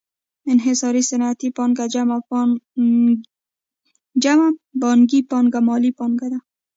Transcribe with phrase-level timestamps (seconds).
[0.53, 1.85] انحصاري صنعتي پانګه
[4.23, 4.47] جمع
[4.81, 6.39] بانکي پانګه مالي پانګه ده